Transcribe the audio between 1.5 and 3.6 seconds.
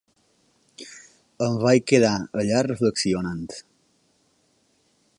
vaig quedar allà reflexionant.